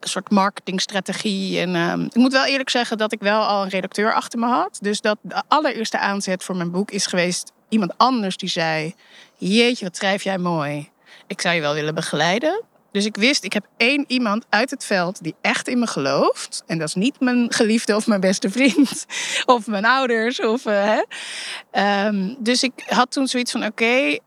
soort 0.00 0.30
marketingstrategie. 0.30 1.60
En 1.60 1.74
uh, 1.74 2.06
ik 2.06 2.14
moet 2.14 2.32
wel 2.32 2.46
eerlijk 2.46 2.70
zeggen 2.70 2.98
dat 2.98 3.12
ik 3.12 3.20
wel 3.20 3.40
al 3.42 3.62
een 3.62 3.68
redacteur 3.68 4.12
achter 4.14 4.38
me 4.38 4.46
had. 4.46 4.78
Dus 4.80 5.00
dat 5.00 5.18
de 5.22 5.42
allereerste 5.48 5.98
aanzet 5.98 6.44
voor 6.44 6.56
mijn 6.56 6.70
boek 6.70 6.90
is 6.90 7.06
geweest 7.06 7.52
iemand 7.68 7.92
anders 7.96 8.36
die 8.36 8.48
zei: 8.48 8.94
Jeetje, 9.36 9.84
wat 9.84 9.96
schrijf 9.96 10.22
jij 10.22 10.38
mooi. 10.38 10.88
Ik 11.26 11.40
zou 11.40 11.54
je 11.54 11.60
wel 11.60 11.74
willen 11.74 11.94
begeleiden. 11.94 12.62
Dus 12.92 13.04
ik 13.04 13.16
wist, 13.16 13.44
ik 13.44 13.52
heb 13.52 13.66
één 13.76 14.04
iemand 14.06 14.46
uit 14.48 14.70
het 14.70 14.84
veld 14.84 15.22
die 15.22 15.34
echt 15.40 15.68
in 15.68 15.78
me 15.78 15.86
gelooft. 15.86 16.62
En 16.66 16.78
dat 16.78 16.88
is 16.88 16.94
niet 16.94 17.20
mijn 17.20 17.52
geliefde 17.52 17.96
of 17.96 18.06
mijn 18.06 18.20
beste 18.20 18.50
vriend. 18.50 19.06
Of 19.46 19.66
mijn 19.66 19.84
ouders. 19.84 20.40
Of, 20.40 20.66
uh, 20.66 20.96
hè. 21.70 22.06
Um, 22.06 22.36
dus 22.38 22.62
ik 22.62 22.72
had 22.86 23.10
toen 23.10 23.26
zoiets 23.26 23.52
van: 23.52 23.64
oké, 23.64 24.18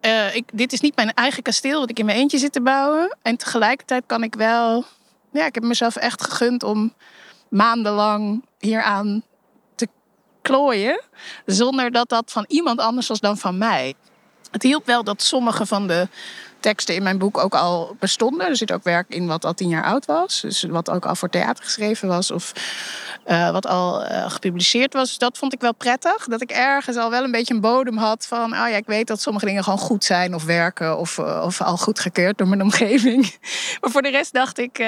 uh, 0.00 0.34
ik, 0.34 0.44
dit 0.52 0.72
is 0.72 0.80
niet 0.80 0.96
mijn 0.96 1.14
eigen 1.14 1.42
kasteel 1.42 1.80
wat 1.80 1.90
ik 1.90 1.98
in 1.98 2.04
mijn 2.04 2.18
eentje 2.18 2.38
zit 2.38 2.52
te 2.52 2.60
bouwen. 2.60 3.16
En 3.22 3.36
tegelijkertijd 3.36 4.02
kan 4.06 4.22
ik 4.22 4.34
wel. 4.34 4.84
Ja, 5.32 5.46
ik 5.46 5.54
heb 5.54 5.64
mezelf 5.64 5.96
echt 5.96 6.24
gegund 6.24 6.62
om 6.62 6.94
maandenlang 7.48 8.44
hieraan 8.58 9.22
te 9.74 9.88
klooien. 10.42 11.00
Zonder 11.46 11.90
dat 11.90 12.08
dat 12.08 12.32
van 12.32 12.44
iemand 12.48 12.80
anders 12.80 13.08
was 13.08 13.20
dan 13.20 13.38
van 13.38 13.58
mij. 13.58 13.94
Het 14.50 14.62
hielp 14.62 14.86
wel 14.86 15.04
dat 15.04 15.22
sommige 15.22 15.66
van 15.66 15.86
de 15.86 16.08
teksten 16.60 16.94
in 16.94 17.02
mijn 17.02 17.18
boek 17.18 17.38
ook 17.38 17.54
al 17.54 17.96
bestonden. 17.98 18.48
Er 18.48 18.56
zit 18.56 18.72
ook 18.72 18.82
werk 18.82 19.08
in 19.08 19.26
wat 19.26 19.44
al 19.44 19.54
tien 19.54 19.68
jaar 19.68 19.84
oud 19.84 20.06
was. 20.06 20.40
Dus 20.40 20.62
wat 20.62 20.90
ook 20.90 21.06
al 21.06 21.14
voor 21.14 21.28
theater 21.28 21.64
geschreven 21.64 22.08
was. 22.08 22.30
Of 22.30 22.52
uh, 23.26 23.50
wat 23.50 23.66
al 23.66 24.04
uh, 24.04 24.30
gepubliceerd 24.30 24.92
was. 24.92 25.08
Dus 25.08 25.18
dat 25.18 25.38
vond 25.38 25.52
ik 25.52 25.60
wel 25.60 25.74
prettig. 25.74 26.26
Dat 26.26 26.42
ik 26.42 26.50
ergens 26.50 26.96
al 26.96 27.10
wel 27.10 27.24
een 27.24 27.30
beetje 27.30 27.54
een 27.54 27.60
bodem 27.60 27.96
had 27.96 28.26
van... 28.26 28.52
oh 28.52 28.68
ja, 28.68 28.76
ik 28.76 28.86
weet 28.86 29.06
dat 29.06 29.20
sommige 29.20 29.46
dingen 29.46 29.64
gewoon 29.64 29.78
goed 29.78 30.04
zijn 30.04 30.34
of 30.34 30.44
werken... 30.44 30.98
of, 30.98 31.18
uh, 31.18 31.42
of 31.44 31.60
al 31.60 31.76
goedgekeurd 31.76 32.38
door 32.38 32.48
mijn 32.48 32.62
omgeving. 32.62 33.34
maar 33.80 33.90
voor 33.90 34.02
de 34.02 34.10
rest 34.10 34.32
dacht 34.32 34.58
ik 34.58 34.78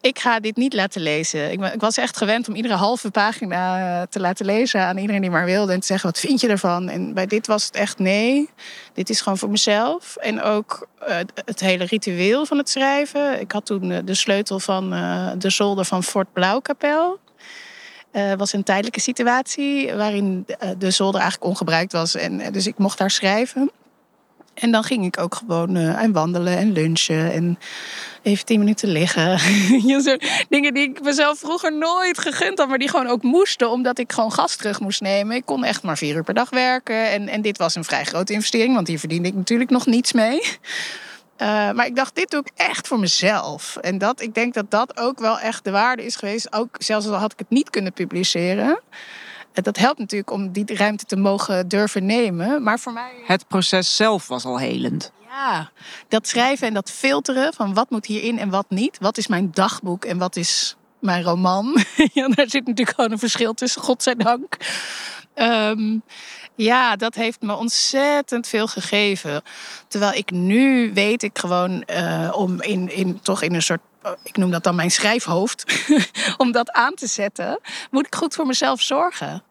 ik 0.00 0.18
ga 0.18 0.40
dit 0.40 0.56
niet 0.56 0.74
laten 0.74 1.02
lezen. 1.02 1.52
Ik, 1.52 1.64
ik, 1.64 1.80
was 1.80 1.96
echt 1.96 2.16
gewend 2.16 2.48
om 2.48 2.54
iedere 2.54 2.74
halve 2.74 3.10
pagina 3.10 4.00
eh, 4.00 4.06
te 4.08 4.20
laten 4.20 4.46
lezen 4.46 4.80
aan 4.80 4.98
iedereen 4.98 5.20
die 5.20 5.30
maar 5.30 5.44
wilde. 5.44 5.72
En 5.72 5.80
te 5.80 5.86
zeggen, 5.86 6.10
wat 6.10 6.18
vind 6.18 6.40
je 6.40 6.48
ervan? 6.48 6.88
En 6.88 7.14
bij 7.14 7.26
dit 7.26 7.46
was 7.46 7.64
het 7.66 7.76
echt 7.76 7.98
nee. 7.98 8.50
Dit 8.92 9.10
is 9.10 9.20
gewoon 9.20 9.38
voor 9.38 9.50
mezelf. 9.50 10.16
En 10.16 10.42
ook 10.42 10.88
uh, 11.08 11.16
het 11.44 11.60
hele 11.60 11.84
ritueel 11.84 12.46
van 12.46 12.58
het 12.58 12.68
schrijven. 12.68 13.40
Ik 13.40 13.52
had 13.52 13.66
toen 13.66 13.90
uh, 13.90 13.98
de 14.04 14.14
sleutel 14.14 14.60
van 14.60 14.94
uh, 14.94 15.30
de 15.38 15.50
zolder 15.50 15.84
van 15.84 16.02
Fort 16.02 16.32
Blauwkapel. 16.32 17.18
Het 18.10 18.38
was 18.38 18.52
een 18.52 18.62
tijdelijke 18.62 19.00
situatie 19.00 19.94
waarin 19.94 20.46
de 20.78 20.90
zolder 20.90 21.20
eigenlijk 21.20 21.50
ongebruikt 21.50 21.92
was. 21.92 22.14
En, 22.14 22.52
dus 22.52 22.66
ik 22.66 22.78
mocht 22.78 22.98
daar 22.98 23.10
schrijven. 23.10 23.70
En 24.56 24.70
dan 24.70 24.84
ging 24.84 25.04
ik 25.04 25.18
ook 25.18 25.34
gewoon 25.34 25.76
uh, 25.76 25.98
aan 25.98 26.12
wandelen 26.12 26.56
en 26.56 26.72
lunchen 26.72 27.32
en 27.32 27.58
even 28.22 28.44
tien 28.44 28.58
minuten 28.58 28.88
liggen. 28.88 29.38
Dingen 30.48 30.74
die 30.74 30.82
ik 30.82 31.02
mezelf 31.02 31.38
vroeger 31.38 31.76
nooit 31.76 32.18
gegund 32.18 32.58
had, 32.58 32.68
maar 32.68 32.78
die 32.78 32.88
gewoon 32.88 33.06
ook 33.06 33.22
moesten, 33.22 33.70
omdat 33.70 33.98
ik 33.98 34.12
gewoon 34.12 34.32
gas 34.32 34.56
terug 34.56 34.80
moest 34.80 35.00
nemen. 35.00 35.36
Ik 35.36 35.44
kon 35.44 35.64
echt 35.64 35.82
maar 35.82 35.98
vier 35.98 36.14
uur 36.14 36.24
per 36.24 36.34
dag 36.34 36.50
werken. 36.50 37.10
En, 37.10 37.28
en 37.28 37.42
dit 37.42 37.58
was 37.58 37.74
een 37.74 37.84
vrij 37.84 38.04
grote 38.04 38.32
investering, 38.32 38.74
want 38.74 38.88
hier 38.88 38.98
verdiende 38.98 39.28
ik 39.28 39.34
natuurlijk 39.34 39.70
nog 39.70 39.86
niets 39.86 40.12
mee. 40.12 40.40
Uh, 41.38 41.70
maar 41.70 41.86
ik 41.86 41.96
dacht, 41.96 42.14
dit 42.14 42.30
doe 42.30 42.40
ik 42.40 42.50
echt 42.54 42.88
voor 42.88 42.98
mezelf. 42.98 43.76
En 43.76 43.98
dat, 43.98 44.20
ik 44.20 44.34
denk 44.34 44.54
dat 44.54 44.70
dat 44.70 44.98
ook 44.98 45.18
wel 45.18 45.38
echt 45.38 45.64
de 45.64 45.70
waarde 45.70 46.04
is 46.04 46.16
geweest. 46.16 46.52
Ook 46.52 46.76
zelfs 46.78 47.06
al 47.06 47.14
had 47.14 47.32
ik 47.32 47.38
het 47.38 47.50
niet 47.50 47.70
kunnen 47.70 47.92
publiceren 47.92 48.80
dat 49.64 49.76
helpt 49.76 49.98
natuurlijk 49.98 50.30
om 50.30 50.52
die 50.52 50.76
ruimte 50.76 51.04
te 51.04 51.16
mogen 51.16 51.68
durven 51.68 52.06
nemen. 52.06 52.62
Maar 52.62 52.78
voor 52.78 52.92
mij. 52.92 53.12
Het 53.26 53.48
proces 53.48 53.96
zelf 53.96 54.28
was 54.28 54.44
al 54.44 54.58
helend. 54.58 55.12
Ja, 55.28 55.70
dat 56.08 56.28
schrijven 56.28 56.66
en 56.66 56.74
dat 56.74 56.90
filteren 56.90 57.52
van 57.52 57.74
wat 57.74 57.90
moet 57.90 58.06
hierin 58.06 58.38
en 58.38 58.50
wat 58.50 58.66
niet. 58.68 58.98
Wat 59.00 59.18
is 59.18 59.26
mijn 59.26 59.50
dagboek 59.52 60.04
en 60.04 60.18
wat 60.18 60.36
is 60.36 60.76
mijn 60.98 61.22
roman? 61.22 61.84
ja, 62.12 62.28
daar 62.28 62.50
zit 62.50 62.66
natuurlijk 62.66 62.96
gewoon 62.96 63.12
een 63.12 63.18
verschil 63.18 63.54
tussen, 63.54 63.82
godzijdank. 63.82 64.56
Um, 65.34 66.02
ja, 66.56 66.96
dat 66.96 67.14
heeft 67.14 67.42
me 67.42 67.54
ontzettend 67.54 68.48
veel 68.48 68.66
gegeven. 68.66 69.42
Terwijl 69.88 70.12
ik 70.12 70.30
nu 70.30 70.92
weet 70.94 71.22
ik 71.22 71.38
gewoon 71.38 71.84
uh, 71.90 72.32
om 72.34 72.62
in, 72.62 72.92
in, 72.92 73.20
toch 73.20 73.42
in 73.42 73.54
een 73.54 73.62
soort 73.62 73.80
ik 74.22 74.36
noem 74.36 74.50
dat 74.50 74.64
dan 74.64 74.74
mijn 74.74 74.90
schrijfhoofd, 74.90 75.88
om 76.36 76.52
dat 76.52 76.70
aan 76.70 76.94
te 76.94 77.06
zetten, 77.06 77.60
moet 77.90 78.06
ik 78.06 78.14
goed 78.14 78.34
voor 78.34 78.46
mezelf 78.46 78.80
zorgen. 78.82 79.42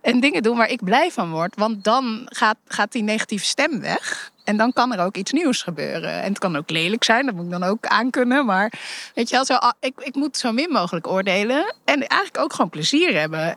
En 0.00 0.20
dingen 0.20 0.42
doen 0.42 0.56
waar 0.56 0.68
ik 0.68 0.84
blij 0.84 1.10
van 1.10 1.30
word. 1.30 1.54
Want 1.56 1.84
dan 1.84 2.22
gaat, 2.24 2.56
gaat 2.66 2.92
die 2.92 3.02
negatieve 3.02 3.44
stem 3.44 3.80
weg. 3.80 4.32
En 4.44 4.56
dan 4.56 4.72
kan 4.72 4.92
er 4.92 5.04
ook 5.04 5.16
iets 5.16 5.32
nieuws 5.32 5.62
gebeuren. 5.62 6.22
En 6.22 6.28
het 6.28 6.38
kan 6.38 6.56
ook 6.56 6.70
lelijk 6.70 7.04
zijn, 7.04 7.26
dat 7.26 7.34
moet 7.34 7.44
ik 7.44 7.50
dan 7.50 7.62
ook 7.62 7.86
aankunnen. 7.86 8.46
Maar 8.46 8.72
weet 9.14 9.28
je 9.28 9.34
wel, 9.34 9.44
zo, 9.44 9.58
ik, 9.80 9.94
ik 9.98 10.14
moet 10.14 10.36
zo 10.36 10.52
min 10.52 10.70
mogelijk 10.70 11.06
oordelen. 11.06 11.74
En 11.84 12.06
eigenlijk 12.06 12.44
ook 12.44 12.52
gewoon 12.52 12.70
plezier 12.70 13.18
hebben. 13.18 13.56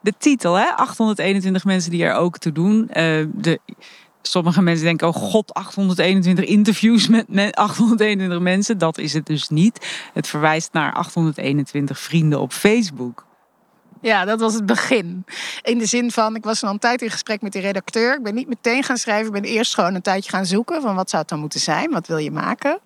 De 0.00 0.14
titel, 0.18 0.54
hè? 0.54 0.76
821 0.76 1.64
mensen 1.64 1.90
die 1.90 2.04
er 2.04 2.14
ook 2.14 2.38
toe 2.38 2.52
doen. 2.52 2.80
Uh, 2.88 3.26
de, 3.32 3.60
sommige 4.22 4.62
mensen 4.62 4.84
denken, 4.84 5.08
oh 5.08 5.14
god, 5.14 5.54
821 5.54 6.44
interviews 6.44 7.08
met 7.08 7.54
821 7.54 8.38
mensen. 8.52 8.78
Dat 8.78 8.98
is 8.98 9.12
het 9.12 9.26
dus 9.26 9.48
niet. 9.48 10.08
Het 10.12 10.26
verwijst 10.26 10.72
naar 10.72 10.92
821 10.92 11.98
vrienden 11.98 12.40
op 12.40 12.52
Facebook. 12.52 13.26
Ja, 14.00 14.24
dat 14.24 14.40
was 14.40 14.54
het 14.54 14.66
begin. 14.66 15.24
In 15.62 15.78
de 15.78 15.86
zin 15.86 16.10
van, 16.10 16.36
ik 16.36 16.44
was 16.44 16.62
al 16.62 16.70
een 16.70 16.78
tijd 16.78 17.02
in 17.02 17.10
gesprek 17.10 17.42
met 17.42 17.52
die 17.52 17.62
redacteur. 17.62 18.16
Ik 18.16 18.22
ben 18.22 18.34
niet 18.34 18.48
meteen 18.48 18.82
gaan 18.82 18.96
schrijven. 18.96 19.26
Ik 19.26 19.42
ben 19.42 19.50
eerst 19.50 19.74
gewoon 19.74 19.94
een 19.94 20.02
tijdje 20.02 20.30
gaan 20.30 20.46
zoeken 20.46 20.82
van 20.82 20.94
wat 20.94 21.10
zou 21.10 21.22
het 21.22 21.30
dan 21.30 21.40
moeten 21.40 21.60
zijn? 21.60 21.90
Wat 21.90 22.06
wil 22.06 22.18
je 22.18 22.30
maken? 22.30 22.78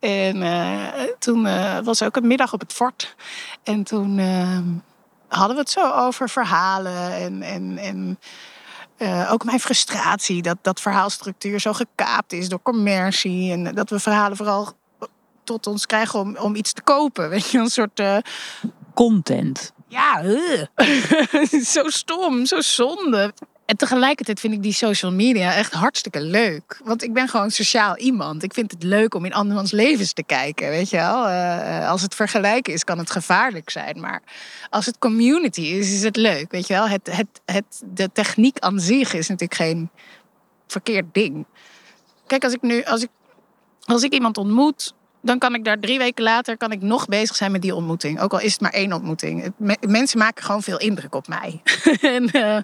En 0.00 0.36
uh, 0.36 0.88
toen 1.18 1.44
uh, 1.46 1.78
was 1.78 2.02
ook 2.02 2.16
een 2.16 2.26
middag 2.26 2.52
op 2.52 2.60
het 2.60 2.72
fort. 2.72 3.14
En 3.62 3.82
toen 3.82 4.18
uh, 4.18 4.58
hadden 5.28 5.56
we 5.56 5.62
het 5.62 5.70
zo 5.70 5.90
over 5.90 6.28
verhalen 6.28 7.12
en... 7.12 7.42
en, 7.42 7.78
en 7.78 8.18
uh, 8.98 9.32
ook 9.32 9.44
mijn 9.44 9.60
frustratie 9.60 10.42
dat 10.42 10.58
dat 10.62 10.80
verhaalstructuur 10.80 11.60
zo 11.60 11.72
gekaapt 11.72 12.32
is 12.32 12.48
door 12.48 12.62
commercie. 12.62 13.52
En 13.52 13.74
dat 13.74 13.90
we 13.90 14.00
verhalen 14.00 14.36
vooral 14.36 14.72
tot 15.44 15.66
ons 15.66 15.86
krijgen 15.86 16.20
om, 16.20 16.36
om 16.36 16.54
iets 16.54 16.72
te 16.72 16.82
kopen. 16.82 17.28
Weet 17.34 17.50
je, 17.50 17.58
een 17.58 17.70
soort. 17.70 18.00
Uh... 18.00 18.16
Content. 18.94 19.72
Ja, 19.88 20.22
zo 21.74 21.88
stom, 21.88 22.46
zo 22.46 22.60
zonde. 22.60 23.34
En 23.66 23.76
tegelijkertijd 23.76 24.40
vind 24.40 24.54
ik 24.54 24.62
die 24.62 24.72
social 24.72 25.12
media 25.12 25.54
echt 25.54 25.72
hartstikke 25.72 26.20
leuk. 26.20 26.80
Want 26.84 27.02
ik 27.02 27.12
ben 27.12 27.28
gewoon 27.28 27.50
sociaal 27.50 27.96
iemand. 27.96 28.42
Ik 28.42 28.54
vind 28.54 28.70
het 28.70 28.82
leuk 28.82 29.14
om 29.14 29.24
in 29.24 29.32
andermans 29.32 29.70
levens 29.70 30.12
te 30.12 30.22
kijken. 30.22 30.68
Weet 30.68 30.90
je 30.90 30.96
wel? 30.96 31.28
Uh, 31.28 31.90
als 31.90 32.02
het 32.02 32.14
vergelijken 32.14 32.72
is, 32.72 32.84
kan 32.84 32.98
het 32.98 33.10
gevaarlijk 33.10 33.70
zijn. 33.70 34.00
Maar 34.00 34.22
als 34.70 34.86
het 34.86 34.98
community 34.98 35.60
is, 35.60 35.92
is 35.92 36.02
het 36.02 36.16
leuk. 36.16 36.50
Weet 36.50 36.66
je 36.66 36.74
wel? 36.74 36.88
Het, 36.88 37.16
het, 37.16 37.40
het, 37.44 37.82
de 37.84 38.10
techniek 38.12 38.58
aan 38.58 38.80
zich 38.80 39.14
is 39.14 39.28
natuurlijk 39.28 39.60
geen 39.60 39.90
verkeerd 40.66 41.14
ding. 41.14 41.46
Kijk, 42.26 42.44
als 42.44 42.52
ik 42.52 42.62
nu, 42.62 42.82
als 42.84 43.02
ik, 43.02 43.10
als 43.84 44.02
ik 44.02 44.12
iemand 44.12 44.38
ontmoet 44.38 44.94
dan 45.24 45.38
kan 45.38 45.54
ik 45.54 45.64
daar 45.64 45.78
drie 45.78 45.98
weken 45.98 46.24
later 46.24 46.56
kan 46.56 46.72
ik 46.72 46.82
nog 46.82 47.06
bezig 47.06 47.36
zijn 47.36 47.52
met 47.52 47.62
die 47.62 47.74
ontmoeting. 47.74 48.20
Ook 48.20 48.32
al 48.32 48.40
is 48.40 48.52
het 48.52 48.60
maar 48.60 48.72
één 48.72 48.92
ontmoeting. 48.92 49.52
mensen 49.80 50.18
maken 50.18 50.44
gewoon 50.44 50.62
veel 50.62 50.78
indruk 50.78 51.14
op 51.14 51.28
mij. 51.28 51.62
en, 52.00 52.28
uh, 52.32 52.56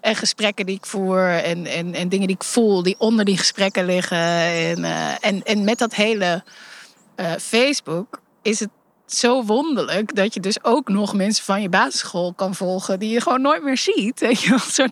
en, 0.00 0.16
gesprekken 0.16 0.66
die 0.66 0.76
ik 0.76 0.86
voer 0.86 1.28
en, 1.28 1.66
en, 1.66 1.94
en, 1.94 2.08
dingen 2.08 2.26
die 2.26 2.36
ik 2.36 2.44
voel, 2.44 2.82
die 2.82 2.94
onder 2.98 3.24
die 3.24 3.38
gesprekken 3.38 3.84
liggen. 3.84 4.18
En, 4.18 4.78
uh, 4.78 5.24
en, 5.24 5.42
en 5.42 5.64
met 5.64 5.78
dat 5.78 5.94
hele 5.94 6.42
uh, 7.16 7.32
Facebook 7.38 8.20
is 8.42 8.60
het 8.60 8.70
zo 9.06 9.44
wonderlijk 9.44 10.14
dat 10.14 10.34
je 10.34 10.40
dus 10.40 10.64
ook 10.64 10.88
nog 10.88 11.14
mensen 11.14 11.44
van 11.44 11.62
je 11.62 11.68
basisschool 11.68 12.32
kan 12.32 12.54
volgen 12.54 12.98
die 12.98 13.10
je 13.10 13.20
gewoon 13.20 13.40
nooit 13.40 13.62
meer 13.62 13.78
ziet. 13.78 14.20
Weet 14.26 14.40
je, 14.40 14.90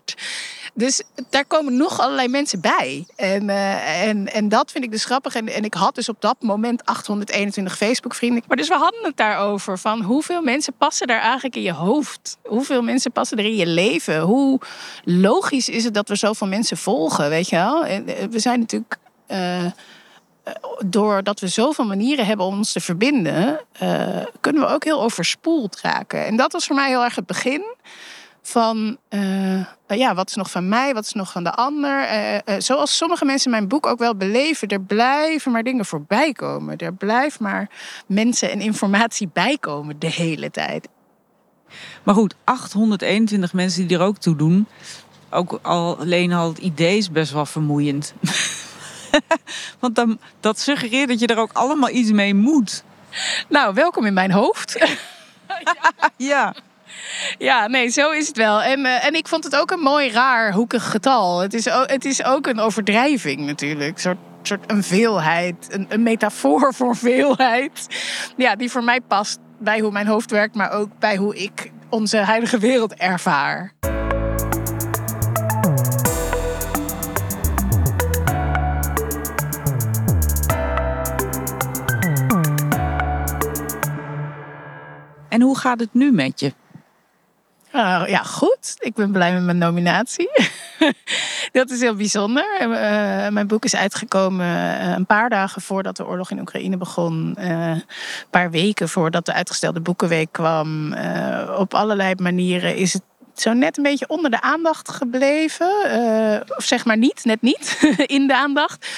dus 0.75 1.03
daar 1.31 1.45
komen 1.45 1.77
nog 1.77 2.01
allerlei 2.01 2.29
mensen 2.29 2.61
bij. 2.61 3.07
En, 3.17 3.49
uh, 3.49 4.03
en, 4.03 4.33
en 4.33 4.49
dat 4.49 4.71
vind 4.71 4.85
ik 4.85 4.91
dus 4.91 5.05
grappig. 5.05 5.35
En, 5.35 5.49
en 5.49 5.65
ik 5.65 5.75
had 5.75 5.95
dus 5.95 6.09
op 6.09 6.21
dat 6.21 6.37
moment 6.41 6.85
821 6.85 7.77
Facebook-vrienden. 7.77 8.43
Maar 8.49 8.57
dus 8.57 8.69
we 8.69 8.75
hadden 8.75 9.05
het 9.05 9.17
daarover. 9.17 9.79
Van 9.79 10.03
hoeveel 10.03 10.43
mensen 10.43 10.75
passen 10.79 11.07
daar 11.07 11.21
eigenlijk 11.21 11.57
in 11.57 11.63
je 11.63 11.73
hoofd? 11.73 12.39
Hoeveel 12.45 12.83
mensen 12.83 13.13
passen 13.13 13.39
er 13.39 13.45
in 13.45 13.57
je 13.57 13.67
leven? 13.67 14.21
Hoe 14.21 14.61
logisch 15.05 15.69
is 15.69 15.85
het 15.85 15.95
dat 15.95 16.09
we 16.09 16.17
zoveel 16.17 16.47
mensen 16.47 16.77
volgen? 16.77 17.29
Weet 17.29 17.49
je 17.49 17.57
wel? 17.57 17.85
Eh, 17.85 18.01
we 18.31 18.39
zijn 18.39 18.61
natuurlijk. 18.61 18.97
Uh, 19.29 19.65
doordat 20.87 21.41
we 21.41 21.49
zoveel 21.49 21.85
manieren 21.85 22.27
hebben 22.27 22.47
om 22.47 22.57
ons 22.57 22.73
te 22.73 22.81
verbinden, 22.81 23.61
uh, 23.83 24.07
kunnen 24.41 24.63
we 24.63 24.69
ook 24.69 24.85
heel 24.85 25.03
overspoeld 25.03 25.81
raken. 25.81 26.27
En 26.27 26.37
dat 26.37 26.53
was 26.53 26.67
voor 26.67 26.77
mij 26.77 26.89
heel 26.89 27.05
erg 27.05 27.15
het 27.15 27.27
begin 27.27 27.65
van 28.43 28.97
uh, 29.11 29.65
ja, 29.87 30.15
wat 30.15 30.29
is 30.29 30.35
nog 30.35 30.51
van 30.51 30.69
mij, 30.69 30.95
wat 30.95 31.05
is 31.05 31.13
nog 31.13 31.33
van 31.33 31.45
de 31.45 31.53
ander. 31.53 32.09
Zoals 32.59 32.97
sommige 32.97 33.25
mensen 33.25 33.45
in 33.45 33.57
mijn 33.57 33.69
boek 33.69 33.87
ook 33.87 33.99
wel 33.99 34.17
beleven, 34.17 34.69
er 34.69 34.81
blijven 34.81 35.53
maar 35.53 35.63
dingen 35.63 35.85
voorbij 35.85 36.33
komen. 36.33 36.77
Er 36.77 36.95
blijft 36.95 37.41
maar 37.41 37.71
mensen 38.07 38.51
en 38.51 38.61
informatie 38.61 39.31
bijkomen 39.33 39.99
de 39.99 40.11
hele 40.11 40.51
tijd. 40.51 40.89
Maar 42.03 42.15
goed, 42.15 42.35
821 42.45 43.53
mensen 43.53 43.87
die 43.87 43.99
er 43.99 44.05
ook 44.05 44.19
toe 44.19 44.37
doen. 44.37 44.67
Ook 45.31 45.59
al, 45.63 45.99
alleen 45.99 46.33
al 46.33 46.49
het 46.49 46.59
idee 46.59 46.97
is 46.97 47.11
best 47.11 47.33
wel 47.33 47.47
vermoeiend. 47.47 48.15
Want 49.81 49.95
dan, 49.95 50.19
dat 50.41 50.59
suggereert 50.59 51.09
dat 51.09 51.21
je 51.21 51.27
er 51.27 51.39
ook 51.39 51.53
allemaal 51.53 51.91
iets 51.91 52.11
mee 52.11 52.35
moet. 52.35 52.85
Nou, 53.49 53.75
welkom 53.75 54.05
in 54.05 54.15
mijn 54.15 54.31
hoofd. 54.31 54.79
ja. 56.17 56.55
Ja, 57.39 57.67
nee, 57.67 57.89
zo 57.89 58.11
is 58.11 58.27
het 58.27 58.37
wel. 58.37 58.63
En, 58.63 58.81
uh, 58.81 59.05
en 59.05 59.15
ik 59.15 59.29
vond 59.29 59.45
het 59.45 59.57
ook 59.57 59.71
een 59.71 59.81
mooi 59.81 60.11
raar 60.11 60.53
hoekig 60.53 60.91
getal. 60.91 61.41
Het 61.41 61.55
is 61.55 61.71
ook, 61.71 61.91
het 61.91 62.05
is 62.05 62.25
ook 62.25 62.47
een 62.47 62.61
overdrijving 62.61 63.41
natuurlijk. 63.41 63.95
Een 63.95 64.01
soort, 64.01 64.19
soort 64.43 64.71
een 64.71 64.83
veelheid, 64.83 65.69
een, 65.71 65.87
een 65.89 66.03
metafoor 66.03 66.75
voor 66.75 66.97
veelheid. 66.97 67.87
Ja, 68.37 68.57
die 68.57 68.71
voor 68.71 68.85
mij 68.85 69.01
past 69.01 69.39
bij 69.59 69.81
hoe 69.81 69.91
mijn 69.91 70.07
hoofd 70.07 70.31
werkt, 70.31 70.55
maar 70.55 70.71
ook 70.71 70.89
bij 70.99 71.17
hoe 71.17 71.37
ik 71.37 71.71
onze 71.89 72.17
huidige 72.17 72.59
wereld 72.59 72.95
ervaar. 72.95 73.73
En 85.35 85.41
hoe 85.41 85.59
gaat 85.59 85.81
het 85.81 85.95
nu 85.95 86.13
met 86.13 86.41
je? 86.41 86.53
Uh, 87.73 88.03
ja, 88.07 88.23
goed. 88.23 88.77
Ik 88.79 88.95
ben 88.95 89.13
blij 89.13 89.33
met 89.33 89.43
mijn 89.43 89.59
nominatie. 89.59 90.31
dat 91.53 91.71
is 91.71 91.81
heel 91.81 91.95
bijzonder. 91.95 92.47
Uh, 92.61 92.69
mijn 93.29 93.47
boek 93.47 93.65
is 93.65 93.77
uitgekomen 93.77 94.47
uh, 94.47 94.93
een 94.93 95.07
paar 95.07 95.31
dagen 95.31 95.63
voordat 95.63 95.97
de 95.97 96.07
oorlog 96.07 96.31
in 96.31 96.41
Oekraïne 96.41 96.77
begon. 96.77 97.37
Uh, 97.39 97.71
een 97.71 97.85
paar 98.31 98.51
weken 98.51 98.89
voordat 98.89 99.27
de 99.27 99.33
uitgestelde 99.33 99.81
Boekenweek 99.81 100.33
kwam. 100.33 100.95
op 101.59 101.75
allerlei 101.75 102.15
manieren 102.17 102.77
is 102.77 102.93
het 102.93 103.03
zo 103.35 103.53
net 103.53 103.77
een 103.77 103.83
beetje 103.83 104.09
onder 104.09 104.31
de 104.31 104.41
aandacht 104.41 104.91
gebleven. 104.91 105.73
of 106.57 106.65
zeg 106.65 106.85
maar 106.85 106.99
niet, 106.99 107.25
net 107.25 107.43
niet 107.43 107.79
in 108.17 108.27
de 108.27 108.37
aandacht. 108.37 108.89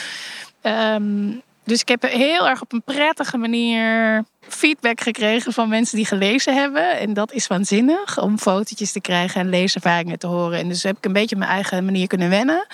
Um, 0.62 1.42
dus 1.66 1.80
ik 1.80 1.88
heb 1.88 2.02
heel 2.02 2.48
erg 2.48 2.62
op 2.62 2.72
een 2.72 2.82
prettige 2.82 3.36
manier 3.36 4.24
feedback 4.48 5.00
gekregen 5.00 5.52
van 5.52 5.68
mensen 5.68 5.96
die 5.96 6.06
gelezen 6.06 6.54
hebben. 6.54 6.98
En 6.98 7.14
dat 7.14 7.32
is 7.32 7.46
waanzinnig 7.46 8.18
om 8.20 8.38
fotootjes 8.38 8.92
te 8.92 9.00
krijgen 9.00 9.40
en 9.40 9.48
leeservaringen 9.48 10.18
te 10.18 10.26
horen. 10.26 10.58
En 10.58 10.68
dus 10.68 10.82
heb 10.82 10.96
ik 10.96 11.04
een 11.04 11.12
beetje 11.12 11.36
mijn 11.36 11.50
eigen 11.50 11.84
manier 11.84 12.06
kunnen 12.06 12.28
wennen. 12.28 12.66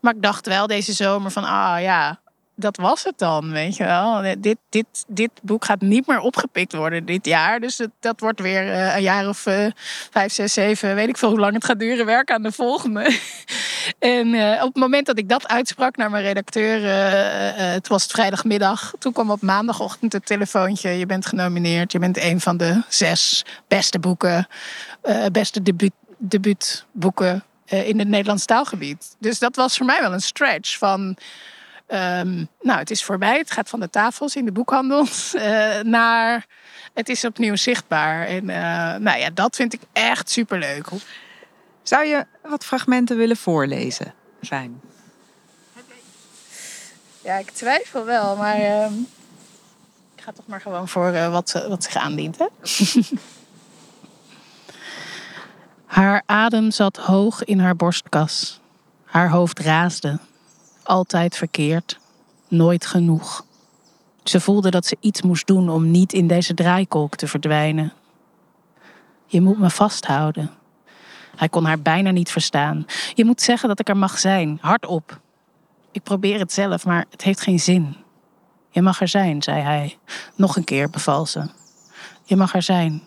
Maar 0.00 0.14
ik 0.14 0.22
dacht 0.22 0.46
wel 0.46 0.66
deze 0.66 0.92
zomer 0.92 1.30
van, 1.30 1.44
ah 1.44 1.80
ja, 1.80 2.20
dat 2.56 2.76
was 2.76 3.04
het 3.04 3.18
dan, 3.18 3.50
weet 3.50 3.76
je 3.76 3.84
wel. 3.84 4.36
Dit, 4.38 4.58
dit, 4.68 4.86
dit 5.06 5.30
boek 5.42 5.64
gaat 5.64 5.80
niet 5.80 6.06
meer 6.06 6.20
opgepikt 6.20 6.72
worden 6.72 7.04
dit 7.04 7.26
jaar. 7.26 7.60
Dus 7.60 7.80
dat 8.00 8.20
wordt 8.20 8.40
weer 8.40 8.64
uh, 8.66 8.96
een 8.96 9.02
jaar 9.02 9.28
of 9.28 9.46
uh, 9.46 9.66
vijf, 10.10 10.32
zes, 10.32 10.52
zeven, 10.52 10.94
weet 10.94 11.08
ik 11.08 11.16
veel 11.16 11.28
hoe 11.28 11.38
lang 11.38 11.54
het 11.54 11.64
gaat 11.64 11.78
duren, 11.78 12.06
werken 12.06 12.34
aan 12.34 12.42
de 12.42 12.52
volgende. 12.52 13.18
en 13.98 14.34
op 14.62 14.74
het 14.74 14.76
moment 14.76 15.06
dat 15.06 15.18
ik 15.18 15.28
dat 15.28 15.48
uitsprak 15.48 15.96
naar 15.96 16.10
mijn 16.10 16.24
redacteur, 16.24 16.80
het 17.72 17.88
was 17.88 18.06
vrijdagmiddag. 18.06 18.92
Toen 18.98 19.12
kwam 19.12 19.30
op 19.30 19.42
maandagochtend 19.42 20.12
het 20.12 20.26
telefoontje. 20.26 20.90
Je 20.90 21.06
bent 21.06 21.26
genomineerd, 21.26 21.92
je 21.92 21.98
bent 21.98 22.16
een 22.16 22.40
van 22.40 22.56
de 22.56 22.82
zes 22.88 23.44
beste 23.68 23.98
boeken, 23.98 24.48
beste 25.32 25.62
debuut, 26.18 26.84
in 27.68 27.98
het 27.98 28.08
Nederlands 28.08 28.44
taalgebied. 28.44 29.16
Dus 29.18 29.38
dat 29.38 29.56
was 29.56 29.76
voor 29.76 29.86
mij 29.86 30.00
wel 30.00 30.12
een 30.12 30.20
stretch 30.20 30.78
van 30.78 31.16
Um, 31.88 32.48
nou, 32.60 32.78
het 32.78 32.90
is 32.90 33.04
voorbij. 33.04 33.38
Het 33.38 33.50
gaat 33.50 33.68
van 33.68 33.80
de 33.80 33.90
tafels 33.90 34.36
in 34.36 34.44
de 34.44 34.52
boekhandels 34.52 35.34
uh, 35.34 35.80
naar 35.80 36.46
het 36.94 37.08
is 37.08 37.24
opnieuw 37.24 37.56
zichtbaar. 37.56 38.26
En 38.26 38.48
uh, 38.48 38.56
nou 38.96 39.18
ja, 39.18 39.30
dat 39.34 39.56
vind 39.56 39.72
ik 39.72 39.80
echt 39.92 40.30
superleuk. 40.30 40.88
Zou 41.82 42.04
je 42.04 42.26
wat 42.42 42.64
fragmenten 42.64 43.16
willen 43.16 43.36
voorlezen? 43.36 44.14
Fijn. 44.42 44.80
Ja, 47.20 47.36
ik 47.36 47.50
twijfel 47.50 48.04
wel, 48.04 48.36
maar 48.36 48.60
uh, 48.60 48.86
ik 50.16 50.22
ga 50.22 50.32
toch 50.32 50.46
maar 50.46 50.60
gewoon 50.60 50.88
voor 50.88 51.12
uh, 51.12 51.30
wat, 51.30 51.64
wat 51.68 51.84
zich 51.84 51.96
aandient. 51.96 52.38
Hè? 52.38 52.46
haar 55.86 56.22
adem 56.26 56.70
zat 56.70 56.96
hoog 56.96 57.44
in 57.44 57.58
haar 57.58 57.76
borstkas. 57.76 58.60
Haar 59.04 59.30
hoofd 59.30 59.58
raasde 59.58 60.18
altijd 60.84 61.36
verkeerd, 61.36 61.98
nooit 62.48 62.86
genoeg. 62.86 63.44
Ze 64.24 64.40
voelde 64.40 64.70
dat 64.70 64.86
ze 64.86 64.96
iets 65.00 65.22
moest 65.22 65.46
doen 65.46 65.68
om 65.68 65.90
niet 65.90 66.12
in 66.12 66.26
deze 66.26 66.54
draaikolk 66.54 67.16
te 67.16 67.26
verdwijnen. 67.26 67.92
Je 69.26 69.40
moet 69.40 69.58
me 69.58 69.70
vasthouden. 69.70 70.50
Hij 71.36 71.48
kon 71.48 71.64
haar 71.64 71.80
bijna 71.80 72.10
niet 72.10 72.30
verstaan. 72.30 72.86
Je 73.14 73.24
moet 73.24 73.40
zeggen 73.40 73.68
dat 73.68 73.80
ik 73.80 73.88
er 73.88 73.96
mag 73.96 74.18
zijn, 74.18 74.58
hardop. 74.60 75.20
Ik 75.90 76.02
probeer 76.02 76.38
het 76.38 76.52
zelf, 76.52 76.84
maar 76.84 77.04
het 77.10 77.22
heeft 77.22 77.40
geen 77.40 77.60
zin. 77.60 77.96
Je 78.70 78.82
mag 78.82 79.00
er 79.00 79.08
zijn, 79.08 79.42
zei 79.42 79.60
hij. 79.60 79.98
Nog 80.36 80.56
een 80.56 80.64
keer 80.64 80.90
beval 80.90 81.26
ze. 81.26 81.48
Je 82.24 82.36
mag 82.36 82.54
er 82.54 82.62
zijn. 82.62 83.02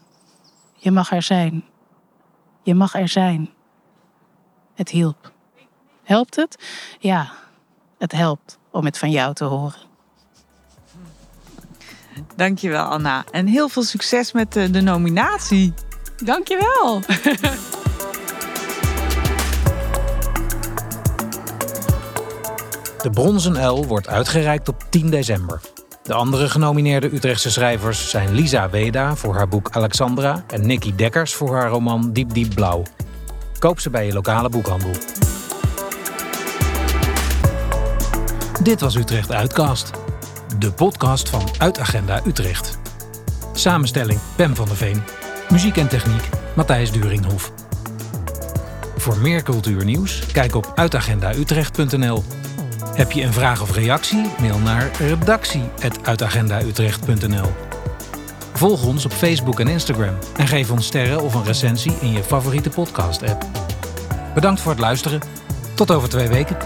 Je 0.75 0.91
mag 0.91 1.11
er 1.11 1.21
zijn. 1.21 1.63
Je 2.63 2.75
mag 2.75 2.95
er 2.95 3.07
zijn. 3.07 3.49
Het 4.73 4.89
hielp. 4.89 5.31
Helpt 6.03 6.35
het? 6.35 6.65
Ja, 6.99 7.31
het 7.97 8.11
helpt 8.11 8.57
om 8.71 8.85
het 8.85 8.97
van 8.97 9.11
jou 9.11 9.33
te 9.33 9.43
horen. 9.43 9.85
Dankjewel, 12.35 12.83
Anna. 12.83 13.23
En 13.31 13.47
heel 13.47 13.69
veel 13.69 13.83
succes 13.83 14.31
met 14.31 14.53
de, 14.53 14.69
de 14.69 14.81
nominatie. 14.81 15.73
Dankjewel. 16.23 17.01
De 23.01 23.09
Bronzen 23.09 23.57
Uil 23.57 23.85
wordt 23.85 24.07
uitgereikt 24.07 24.69
op 24.69 24.83
10 24.89 25.09
december. 25.09 25.61
De 26.03 26.13
andere 26.13 26.49
genomineerde 26.49 27.13
Utrechtse 27.13 27.51
schrijvers 27.51 28.09
zijn 28.09 28.33
Lisa 28.33 28.69
Weda 28.69 29.15
voor 29.15 29.35
haar 29.35 29.47
boek 29.47 29.69
Alexandra 29.71 30.43
en 30.47 30.67
Nicky 30.67 30.95
Dekkers 30.95 31.33
voor 31.33 31.55
haar 31.55 31.69
roman 31.69 32.13
Diep 32.13 32.33
Diep 32.33 32.55
Blauw. 32.55 32.83
Koop 33.59 33.79
ze 33.79 33.89
bij 33.89 34.05
je 34.05 34.13
lokale 34.13 34.49
boekhandel. 34.49 34.91
Dit 38.63 38.81
was 38.81 38.95
Utrecht 38.95 39.31
Uitcast, 39.31 39.91
de 40.59 40.71
podcast 40.71 41.29
van 41.29 41.41
Uitagenda 41.57 42.21
Utrecht. 42.25 42.77
Samenstelling 43.53 44.19
Pem 44.35 44.55
van 44.55 44.67
der 44.67 44.75
Veen, 44.75 45.03
muziek 45.49 45.77
en 45.77 45.87
techniek 45.87 46.29
Matthijs 46.55 46.91
Duringhof. 46.91 47.51
Voor 48.97 49.17
meer 49.17 49.43
cultuurnieuws 49.43 50.25
kijk 50.31 50.55
op 50.55 50.71
uitagendautrecht.nl. 50.75 52.23
Heb 52.93 53.11
je 53.11 53.23
een 53.23 53.33
vraag 53.33 53.61
of 53.61 53.75
reactie? 53.75 54.25
Mail 54.39 54.59
naar 54.59 54.91
redactie@uitagendautrecht.nl. 54.99 57.51
Volg 58.53 58.85
ons 58.85 59.05
op 59.05 59.11
Facebook 59.11 59.59
en 59.59 59.67
Instagram 59.67 60.17
en 60.37 60.47
geef 60.47 60.71
ons 60.71 60.85
sterren 60.85 61.23
of 61.23 61.33
een 61.33 61.45
recensie 61.45 61.93
in 62.01 62.11
je 62.11 62.23
favoriete 62.23 62.69
podcast-app. 62.69 63.45
Bedankt 64.33 64.61
voor 64.61 64.71
het 64.71 64.81
luisteren. 64.81 65.21
Tot 65.75 65.91
over 65.91 66.09
twee 66.09 66.27
weken. 66.27 66.57